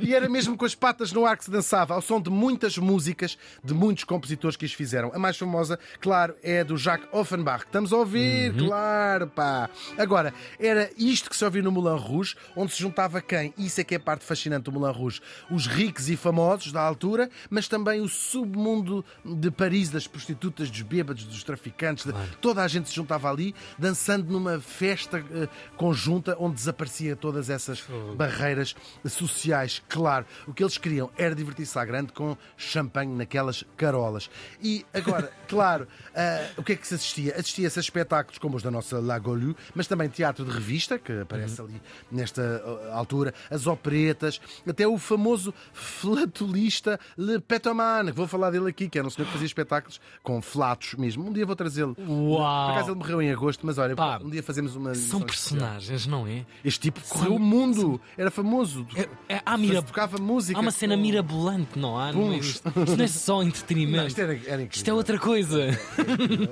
E 0.02 0.14
era 0.16 0.28
mesmo 0.30 0.56
com 0.58 0.66
as 0.66 0.74
patas 0.76 1.12
no 1.12 1.26
ar 1.26 1.38
que 1.38 1.46
se 1.46 1.52
dançava, 1.52 1.94
ao 1.94 2.02
som 2.02 2.22
de 2.22 2.30
muitas 2.30 2.78
músicas 2.78 3.38
de 3.64 3.74
muitos 3.74 4.04
compositores 4.04 4.56
que 4.56 4.66
as 4.66 4.74
fizeram. 4.74 5.12
A 5.14 5.20
mais 5.20 5.38
famosa, 5.38 5.78
claro, 6.00 6.36
é 6.44 6.62
a 6.62 6.64
do 6.64 6.78
Jacques 6.78 7.08
Offenbach. 7.12 7.66
Estamos 7.66 7.92
a 7.94 7.98
ouvir, 7.98 8.54
Uhum. 8.54 8.68
claro, 8.68 9.28
pá. 9.28 9.70
Agora, 9.98 10.34
era 10.60 10.90
isto 10.98 11.30
que 11.30 11.36
se 11.36 11.44
ouvia 11.46 11.62
no 11.62 11.72
Moulin 11.72 11.98
Rouge, 11.98 12.36
onde 12.56 12.72
se 12.72 12.80
juntava 12.80 13.22
quem? 13.22 13.54
Isso 13.58 13.82
é 13.82 13.84
que 13.84 13.94
é 13.94 13.98
a 13.98 14.00
parte 14.00 14.24
fascinante 14.26 14.64
do 14.64 14.72
Moulin 14.72 14.94
Rouge. 14.94 15.22
Os 15.50 15.68
ricos 15.68 16.10
e 16.10 16.16
famosos 16.18 16.72
da 16.72 16.82
altura, 16.82 17.30
mas 17.50 17.68
também 17.68 18.02
o 18.02 18.08
submundo 18.10 19.04
de 19.26 19.52
Paris, 19.52 19.90
das 19.90 20.08
prostitutas, 20.08 20.70
dos 20.70 20.82
bêbados, 20.82 21.24
dos 21.26 21.44
traficantes. 21.44 22.06
de- 22.06 22.14
Toda 22.40 22.64
a 22.64 22.68
gente 22.68 22.90
se 22.90 22.96
juntava 22.96 23.30
ali, 23.30 23.54
dançando 23.78 24.32
numa 24.32 24.60
festa 24.60 25.24
eh, 25.32 25.48
conjunta 25.78 26.36
onde 26.40 26.56
desaparecia 26.56 27.16
todas 27.16 27.50
essas 27.50 27.84
barreiras 28.16 28.76
sociais. 29.08 29.41
Claro, 29.90 30.26
o 30.48 30.54
que 30.54 30.64
eles 30.64 30.78
queriam 30.78 31.10
era 31.18 31.34
divertir-se 31.36 31.78
à 31.78 31.86
grande 31.86 32.12
com 32.14 32.38
champanhe 32.58 33.14
naquelas 33.16 33.64
carolas. 33.78 34.30
E 34.62 34.86
agora, 34.94 35.32
claro, 35.48 35.88
ah, 36.16 36.50
o 36.58 36.64
que 36.64 36.74
é 36.74 36.76
que 36.76 36.88
se 36.88 36.96
assistia? 36.96 37.36
Assistia-se 37.38 37.80
a 37.80 37.82
espetáculos 37.82 38.38
como 38.38 38.58
os 38.58 38.64
da 38.64 38.72
nossa 38.72 39.00
Lagolu, 39.00 39.56
mas 39.74 39.88
também 39.88 40.10
teatro 40.10 40.46
de 40.46 40.52
revista, 40.52 41.00
que 41.00 41.22
aparece 41.22 41.62
ali 41.62 41.82
nesta 42.12 42.64
ah, 42.92 42.96
altura, 42.96 43.34
as 43.50 43.68
operetas, 43.68 44.40
até 44.68 44.88
o 44.88 44.98
famoso 44.98 45.54
flatulista 45.74 47.00
Le 47.18 47.40
Petoman, 47.40 48.06
que 48.08 48.12
vou 48.12 48.28
falar 48.28 48.52
dele 48.52 48.70
aqui, 48.70 48.90
que 48.90 48.98
era 48.98 49.08
um 49.08 49.10
senhor 49.10 49.26
que 49.26 49.34
fazia 49.34 49.48
espetáculos 49.48 50.00
com 50.24 50.42
flatos 50.42 50.94
mesmo. 50.96 51.28
Um 51.28 51.34
dia 51.34 51.46
vou 51.46 51.56
trazê-lo. 51.56 51.96
Por 51.96 52.02
acaso 52.02 52.88
Uau. 52.88 52.90
ele 52.90 52.96
morreu 52.96 53.22
em 53.22 53.32
agosto, 53.32 53.66
mas 53.66 53.78
olha, 53.78 53.96
Pá, 53.96 54.20
um 54.22 54.30
dia 54.30 54.44
fazemos 54.44 54.76
uma. 54.76 54.94
São 54.96 55.02
edição 55.02 55.20
especial. 55.20 55.60
personagens, 55.60 56.08
não 56.08 56.28
é? 56.28 56.46
Este 56.64 56.80
tipo 56.80 57.02
correu 57.08 57.36
o 57.36 57.40
mundo, 57.40 58.00
era 58.18 58.32
famoso. 58.32 58.86
É, 58.96 59.31
É, 59.32 59.42
há, 59.46 59.58
mira... 59.58 59.82
tocava 59.82 60.18
música. 60.18 60.58
há 60.58 60.62
uma 60.62 60.72
cena 60.72 60.96
com- 60.96 61.02
mirabolante, 61.02 61.78
não 61.80 61.98
há? 62.00 62.12
Não 62.12 62.34
é 62.34 62.38
isto. 62.38 62.68
Isto 62.68 62.98
não 62.98 63.04
é 63.06 63.08
só 63.08 63.42
entretenimento. 63.44 63.98
Não, 63.98 64.08
isto 64.08 64.20
era, 64.22 64.40
era. 64.46 64.64
Isto 64.64 64.90
é 64.90 64.94
outra 64.94 65.18
coisa. 65.20 65.68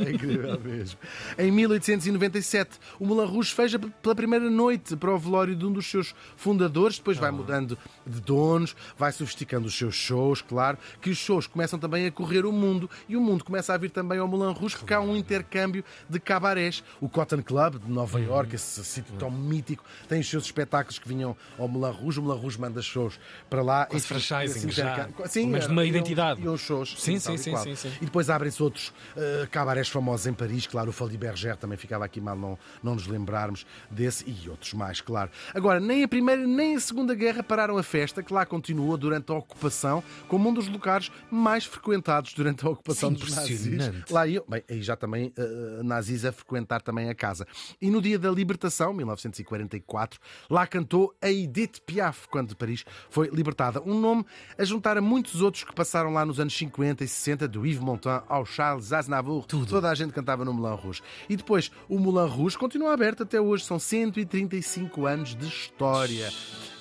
É 0.05 0.12
incrível 0.12 0.59
mesmo. 0.59 0.98
Em 1.38 1.51
1897, 1.51 2.79
o 3.00 3.05
Moulin 3.05 3.29
Rouge 3.29 3.53
fecha 3.53 3.77
pela 3.79 4.15
primeira 4.15 4.50
noite 4.50 4.95
para 4.95 5.13
o 5.13 5.17
velório 5.17 5.55
de 5.55 5.65
um 5.65 5.71
dos 5.71 5.89
seus 5.89 6.13
fundadores, 6.36 6.98
depois 6.98 7.17
Ah. 7.17 7.21
vai 7.21 7.31
mudando 7.31 7.77
de 8.05 8.19
donos, 8.21 8.75
vai 8.98 9.12
sofisticando 9.12 9.67
os 9.67 9.77
seus 9.77 9.95
shows, 9.95 10.41
claro, 10.41 10.77
que 11.01 11.09
os 11.09 11.17
shows 11.17 11.48
começam 11.48 11.77
também 11.79 12.05
a 12.05 12.12
correr 12.12 12.45
o 12.45 12.51
mundo 12.51 12.89
e 13.07 13.15
o 13.17 13.21
mundo 13.21 13.43
começa 13.43 13.74
a 13.74 13.77
vir 13.77 13.91
também 13.91 14.19
ao 14.19 14.27
Moulin 14.27 14.53
Rouge 14.53 14.77
porque 14.77 14.93
há 14.93 15.00
um 15.01 15.15
intercâmbio 15.15 15.83
de 16.09 16.19
cabarés. 16.19 16.83
O 17.01 17.09
Cotton 17.09 17.41
Club 17.43 17.79
de 17.83 17.91
Nova 17.91 18.17
Uhum. 18.19 18.25
York, 18.25 18.55
esse 18.55 18.83
sítio 18.83 19.13
tão 19.17 19.29
mítico, 19.29 19.83
tem 20.07 20.19
os 20.19 20.29
seus 20.29 20.45
espetáculos 20.45 20.98
que 21.00 21.07
vinham 21.07 21.36
ao 21.57 21.67
Moulin 21.67 21.93
Rouge. 21.93 22.19
O 22.19 22.24
Moulin 22.24 22.39
Rouge 22.41 22.59
manda 22.70 22.82
shows 22.82 23.20
para 23.50 23.62
lá. 23.62 23.86
Quase 23.86 24.06
Enfim, 24.06 24.20
franchising 24.20 24.68
esse 24.70 24.72
já. 24.78 25.10
Sim, 25.28 25.50
Mas 25.50 25.60
de 25.62 25.66
era- 25.66 25.74
uma 25.74 25.84
iam- 25.84 25.90
identidade. 25.90 26.42
iam 26.42 26.58
shows. 26.58 26.96
Sim, 26.98 27.20
tal 27.20 27.22
sim, 27.22 27.34
e 27.34 27.38
sim, 27.40 27.52
qual. 27.52 27.64
sim, 27.64 27.76
sim. 27.76 27.92
E 28.02 28.06
depois 28.06 28.30
abrem-se 28.30 28.62
outros 28.64 28.90
uh, 28.90 29.48
cabarés 29.52 29.90
famosos 29.90 30.28
em 30.28 30.34
Paris, 30.34 30.66
claro, 30.68 30.90
o 30.90 30.94
Folies 30.94 31.18
Bergère 31.18 31.58
também 31.58 31.78
ficava 31.78 32.06
aqui 32.06 32.22
mal 32.22 32.36
não, 32.38 32.58
não 32.82 32.96
nos 32.96 33.08
lembrarmos 33.08 33.66
desse 33.90 34.24
e 34.30 34.50
outros 34.50 34.74
mais, 34.74 35.02
claro. 35.02 35.30
Agora, 35.54 35.80
nem 35.80 36.04
a 36.04 36.08
Primeira 36.08 36.46
nem 36.46 36.76
a 36.76 36.80
Segunda 36.80 37.14
Guerra 37.16 37.44
pararam 37.44 37.78
a 37.78 37.84
festa, 37.84 38.22
que 38.24 38.34
lá 38.34 38.46
continuou 38.46 38.96
durante 38.98 39.32
a 39.32 39.36
ocupação, 39.36 40.04
como 40.28 40.50
um 40.50 40.54
dos 40.54 40.68
locais 40.68 41.12
mais 41.32 41.66
frequentados 41.66 42.34
durante 42.34 42.66
a 42.66 42.70
ocupação 42.70 43.10
Sim, 43.10 43.16
dos 43.16 43.36
nazis. 43.36 43.92
Lá 44.10 44.28
iam, 44.28 44.44
bem, 44.48 44.64
aí 44.70 44.82
já 44.82 44.96
também 44.96 45.34
uh, 45.38 45.84
nazis 45.84 46.26
a 46.26 46.32
frequentar 46.32 46.82
também 46.82 47.10
a 47.10 47.16
casa. 47.16 47.48
E 47.82 47.90
no 47.90 48.02
dia 48.02 48.18
da 48.20 48.30
libertação, 48.32 48.94
1944, 48.94 50.20
lá 50.50 50.68
cantou 50.68 51.14
a 51.22 51.30
Edith 51.30 51.80
Piaf, 51.86 52.28
quando 52.30 52.56
Paris 52.60 52.84
foi 53.10 53.30
libertada. 53.34 53.82
Um 53.86 54.00
nome 54.00 54.25
a 54.58 54.63
juntar 54.63 54.98
a 54.98 55.01
muitos 55.01 55.42
outros 55.42 55.63
que 55.63 55.74
passaram 55.74 56.13
lá 56.13 56.25
nos 56.25 56.39
anos 56.39 56.56
50 56.56 57.04
e 57.04 57.08
60, 57.08 57.48
do 57.48 57.66
Yves 57.66 57.80
Montand 57.82 58.24
ao 58.28 58.46
Charles 58.46 58.94
Aznavour. 58.94 59.46
Tudo. 59.46 59.66
Toda 59.66 59.89
a 59.89 59.96
gente 59.96 60.12
cantava 60.13 60.44
no 60.46 60.54
Moulin 60.54 60.75
Rouge. 60.75 61.01
E 61.30 61.36
depois, 61.36 61.72
o 61.88 61.98
Moulin 61.98 62.30
Rouge 62.30 62.58
continua 62.58 62.94
aberto 62.94 63.24
até 63.24 63.39
hoje. 63.39 63.63
São 63.63 63.80
135 63.80 65.06
anos 65.06 65.36
de 65.36 65.48
história. 65.48 66.30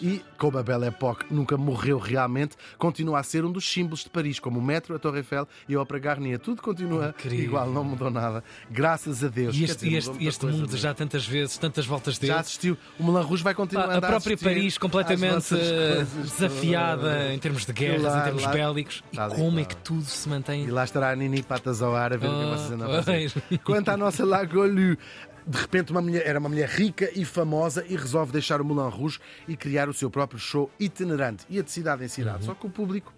E, 0.00 0.23
como 0.38 0.58
a 0.58 0.62
Belle 0.62 0.87
Époque 0.87 1.26
nunca 1.28 1.56
morreu 1.56 1.99
realmente, 1.99 2.56
continua 2.76 3.18
a 3.18 3.23
ser 3.23 3.44
um 3.44 3.50
dos 3.50 3.68
símbolos 3.68 4.04
de 4.04 4.11
Paris, 4.11 4.38
como 4.38 4.58
o 4.61 4.62
metro, 4.62 4.94
a 4.94 4.99
Torre 4.99 5.18
Eiffel 5.18 5.47
e 5.68 5.75
a 5.75 5.80
Ópera 5.80 5.99
Garnier. 5.99 6.38
Tudo 6.38 6.62
continua 6.62 7.08
Incrível. 7.08 7.44
igual, 7.44 7.68
não 7.70 7.82
mudou 7.82 8.08
nada. 8.11 8.44
Graças 8.70 9.25
a 9.25 9.28
Deus. 9.28 9.56
E 9.56 9.64
este, 9.64 9.85
dizer, 9.87 9.97
este, 10.12 10.26
este 10.26 10.47
mundo 10.47 10.68
mas- 10.70 10.80
já 10.80 10.94
tantas 10.94 11.26
vezes, 11.26 11.58
tantas 11.58 11.85
voltas 11.85 12.16
dele. 12.16 12.32
já 12.32 12.38
assistiu. 12.40 12.76
O 12.99 13.02
Moulin 13.02 13.25
Rouge 13.25 13.42
vai 13.42 13.54
continuar 13.54 13.90
a 13.90 13.97
andar 13.97 14.08
própria 14.08 14.35
assistir 14.35 14.44
Paris 14.54 14.78
completamente 14.78 15.42
desafiada 16.22 17.00
todas. 17.02 17.30
em 17.32 17.38
termos 17.38 17.66
de 17.66 17.72
guerras, 17.72 18.02
Lá, 18.02 18.20
em 18.20 18.25
termos 18.25 18.42
lá- 18.44 18.52
bélicos. 18.52 19.02
E 19.12 19.16
e 19.16 19.28
como 19.37 19.60
é 19.60 19.64
que 19.64 19.76
tudo 19.76 20.04
se 20.04 20.28
mantém. 20.28 20.64
E 20.64 20.70
lá 20.70 20.84
estará 20.84 21.10
a 21.10 21.16
Nini 21.16 21.42
Patas 21.42 21.82
ao 21.82 21.94
ar 21.94 22.12
a 22.12 22.16
ver 22.16 22.28
o 22.28 22.30
que 22.30 22.42
Ah, 22.44 22.56
vocês 22.56 22.72
andam 22.72 22.90
a 22.92 23.02
fazer. 23.02 23.32
Quanto 23.64 23.88
à 23.90 23.96
nossa 23.96 24.25
Lagolu, 24.25 24.96
de 25.46 25.58
repente 25.58 25.90
uma 25.92 26.00
mulher, 26.02 26.26
era 26.26 26.38
uma 26.38 26.48
mulher 26.48 26.68
rica 26.68 27.10
e 27.14 27.25
famosa 27.25 27.84
e 27.88 27.96
resolve 27.96 28.32
deixar 28.32 28.60
o 28.60 28.64
Moulin 28.64 28.90
Rouge 28.90 29.18
e 29.46 29.56
criar 29.56 29.88
o 29.88 29.94
seu 29.94 30.10
próprio 30.10 30.38
show 30.38 30.70
itinerante. 30.78 31.44
Ia 31.48 31.62
de 31.62 31.70
cidade 31.70 32.02
em 32.02 32.04
Uhum. 32.04 32.08
cidade. 32.10 32.44
Só 32.44 32.54
que 32.54 32.66
o 32.66 32.70
público 32.70 33.12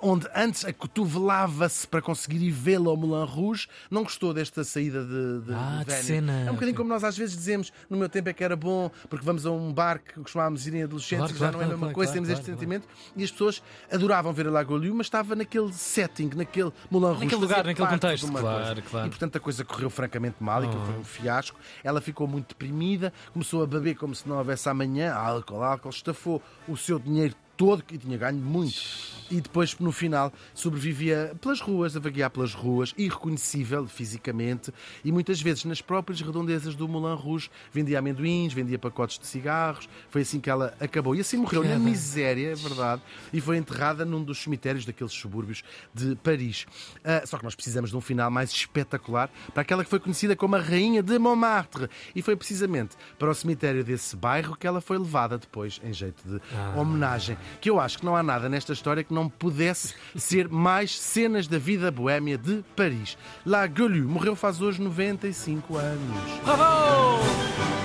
onde 0.00 0.26
antes 0.34 0.64
acotovelava-se 0.64 1.86
para 1.86 2.00
conseguir 2.00 2.42
ir 2.44 2.50
vê-lo 2.50 2.90
ao 2.90 2.96
Moulin 2.96 3.26
Rouge, 3.26 3.68
não 3.90 4.02
gostou 4.02 4.32
desta 4.32 4.64
saída 4.64 5.04
de, 5.04 5.40
de, 5.46 5.54
Ah, 5.54 5.82
de 5.86 5.92
cena. 5.94 6.44
É 6.46 6.50
um 6.50 6.54
bocadinho 6.54 6.76
como 6.76 6.88
nós 6.88 7.04
às 7.04 7.16
vezes 7.16 7.36
dizemos, 7.36 7.72
no 7.88 7.96
meu 7.96 8.08
tempo 8.08 8.28
é 8.28 8.32
que 8.32 8.42
era 8.42 8.56
bom, 8.56 8.90
porque 9.08 9.24
vamos 9.24 9.46
a 9.46 9.50
um 9.50 9.72
bar 9.72 10.00
que 10.00 10.14
costumávamos 10.20 10.66
ir 10.66 10.74
em 10.74 10.82
adolescentes 10.84 11.16
Claro, 11.16 11.32
e 11.32 11.38
já 11.38 11.38
claro, 11.38 11.56
não 11.56 11.60
é 11.60 11.64
a 11.64 11.68
mesma 11.68 11.80
claro, 11.80 11.94
coisa, 11.94 12.12
temos 12.12 12.28
este 12.28 12.44
sentimento. 12.44 12.86
E 13.16 13.24
as 13.24 13.30
pessoas 13.30 13.62
adoravam 13.90 14.32
ver 14.32 14.46
a 14.46 14.50
Lagoliu, 14.50 14.94
mas 14.94 15.06
estava 15.06 15.34
naquele 15.34 15.72
setting, 15.72 16.30
naquele 16.34 16.72
Moulin 16.90 17.06
Rouge. 17.06 17.24
Naquele 17.24 17.40
lugar, 17.40 17.64
naquele 17.64 17.88
contexto, 17.88 18.28
claro, 18.30 18.66
coisa. 18.66 18.82
claro. 18.82 19.06
E 19.06 19.10
portanto 19.10 19.36
a 19.36 19.40
coisa 19.40 19.64
correu 19.64 19.90
francamente 19.90 20.36
mal, 20.40 20.62
e 20.62 20.66
aquilo 20.66 20.84
foi 20.84 20.98
um 20.98 21.04
fiasco. 21.04 21.58
Ela 21.82 22.00
ficou 22.00 22.26
muito 22.26 22.48
deprimida, 22.48 23.12
começou 23.32 23.62
a 23.62 23.66
beber 23.66 23.96
como 23.96 24.14
se 24.14 24.28
não 24.28 24.38
houvesse 24.38 24.68
amanhã, 24.68 25.12
álcool, 25.12 25.62
álcool, 25.62 25.90
estafou 25.90 26.42
o 26.68 26.76
seu 26.76 26.98
dinheiro 26.98 27.34
todo, 27.56 27.82
que 27.82 27.98
tinha 27.98 28.16
ganho 28.16 28.38
muito. 28.38 29.12
E 29.30 29.40
depois, 29.40 29.78
no 29.78 29.90
final, 29.90 30.30
sobrevivia 30.52 31.34
pelas 31.40 31.58
ruas, 31.58 31.96
a 31.96 32.00
vaguear 32.00 32.28
pelas 32.28 32.52
ruas, 32.52 32.92
irreconhecível 32.98 33.86
fisicamente, 33.86 34.70
e 35.02 35.10
muitas 35.10 35.40
vezes 35.40 35.64
nas 35.64 35.80
próprias 35.80 36.20
redondezas 36.20 36.74
do 36.74 36.86
Moulin 36.86 37.16
Rouge 37.16 37.50
vendia 37.72 37.98
amendoins, 37.98 38.52
vendia 38.52 38.78
pacotes 38.78 39.18
de 39.18 39.26
cigarros. 39.26 39.88
Foi 40.10 40.20
assim 40.20 40.38
que 40.38 40.50
ela 40.50 40.74
acabou. 40.78 41.14
E 41.14 41.20
assim 41.20 41.38
morreu 41.38 41.64
na 41.64 41.78
miséria, 41.78 42.52
é 42.52 42.54
verdade, 42.54 43.00
e 43.32 43.40
foi 43.40 43.56
enterrada 43.56 44.04
num 44.04 44.22
dos 44.22 44.42
cemitérios 44.42 44.84
daqueles 44.84 45.12
subúrbios 45.14 45.62
de 45.94 46.14
Paris. 46.16 46.66
Ah, 47.02 47.22
só 47.24 47.38
que 47.38 47.44
nós 47.44 47.54
precisamos 47.54 47.88
de 47.88 47.96
um 47.96 48.02
final 48.02 48.30
mais 48.30 48.50
espetacular 48.50 49.30
para 49.54 49.62
aquela 49.62 49.82
que 49.82 49.88
foi 49.88 49.98
conhecida 49.98 50.36
como 50.36 50.56
a 50.56 50.60
Rainha 50.60 51.02
de 51.02 51.18
Montmartre. 51.18 51.88
E 52.14 52.20
foi 52.20 52.36
precisamente 52.36 52.96
para 53.18 53.30
o 53.30 53.34
cemitério 53.34 53.82
desse 53.82 54.14
bairro 54.14 54.56
que 54.56 54.66
ela 54.66 54.82
foi 54.82 54.98
levada 54.98 55.38
depois, 55.38 55.80
em 55.82 55.92
jeito 55.92 56.22
de 56.28 56.38
homenagem. 56.78 57.38
Que 57.60 57.70
eu 57.70 57.80
acho 57.80 57.98
que 57.98 58.04
não 58.04 58.16
há 58.16 58.22
nada 58.22 58.48
nesta 58.48 58.72
história 58.72 59.04
que 59.04 59.14
não 59.14 59.28
pudesse 59.28 59.94
ser 60.16 60.48
mais 60.48 60.98
cenas 60.98 61.46
da 61.46 61.58
vida 61.58 61.90
boémia 61.90 62.38
de 62.38 62.64
Paris. 62.76 63.16
La 63.44 63.66
Gueulu 63.66 64.08
morreu 64.08 64.36
faz 64.36 64.60
hoje 64.60 64.80
95 64.80 65.76
anos. 65.76 66.40
Bravo! 66.44 67.81